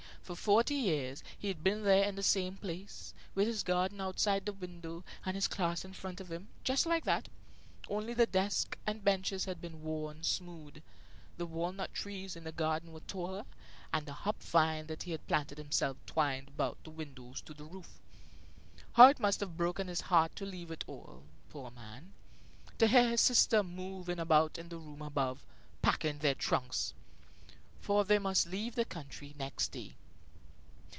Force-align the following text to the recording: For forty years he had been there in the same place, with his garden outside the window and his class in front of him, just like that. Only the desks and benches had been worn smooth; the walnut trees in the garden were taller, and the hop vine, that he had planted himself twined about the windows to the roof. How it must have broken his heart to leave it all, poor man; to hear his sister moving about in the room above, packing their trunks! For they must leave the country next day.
For 0.23 0.35
forty 0.35 0.75
years 0.75 1.25
he 1.37 1.49
had 1.49 1.61
been 1.61 1.83
there 1.83 2.05
in 2.07 2.15
the 2.15 2.23
same 2.23 2.55
place, 2.55 3.13
with 3.35 3.47
his 3.47 3.63
garden 3.63 3.99
outside 3.99 4.45
the 4.45 4.53
window 4.53 5.03
and 5.25 5.35
his 5.35 5.49
class 5.49 5.83
in 5.83 5.91
front 5.91 6.21
of 6.21 6.31
him, 6.31 6.47
just 6.63 6.85
like 6.85 7.03
that. 7.03 7.27
Only 7.89 8.13
the 8.13 8.27
desks 8.27 8.79
and 8.87 9.03
benches 9.03 9.43
had 9.43 9.59
been 9.59 9.81
worn 9.81 10.23
smooth; 10.23 10.81
the 11.35 11.45
walnut 11.45 11.93
trees 11.93 12.37
in 12.37 12.45
the 12.45 12.53
garden 12.53 12.93
were 12.93 13.01
taller, 13.01 13.43
and 13.91 14.05
the 14.05 14.13
hop 14.13 14.41
vine, 14.41 14.87
that 14.87 15.03
he 15.03 15.11
had 15.11 15.27
planted 15.27 15.57
himself 15.57 15.97
twined 16.05 16.47
about 16.47 16.81
the 16.85 16.91
windows 16.91 17.41
to 17.41 17.53
the 17.53 17.65
roof. 17.65 17.99
How 18.93 19.07
it 19.07 19.19
must 19.19 19.41
have 19.41 19.57
broken 19.57 19.89
his 19.89 20.01
heart 20.01 20.33
to 20.37 20.45
leave 20.45 20.71
it 20.71 20.85
all, 20.87 21.23
poor 21.49 21.71
man; 21.71 22.13
to 22.77 22.87
hear 22.87 23.09
his 23.09 23.19
sister 23.21 23.63
moving 23.63 24.19
about 24.19 24.57
in 24.57 24.69
the 24.69 24.77
room 24.77 25.01
above, 25.01 25.43
packing 25.81 26.19
their 26.19 26.35
trunks! 26.35 26.93
For 27.81 28.05
they 28.05 28.17
must 28.19 28.47
leave 28.47 28.75
the 28.75 28.85
country 28.85 29.35
next 29.37 29.73
day. 29.73 29.95